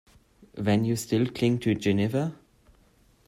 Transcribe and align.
Then 0.55 0.83
you 0.83 0.95
still 0.95 1.27
cling 1.27 1.59
to 1.59 1.75
Geneva? 1.75 2.35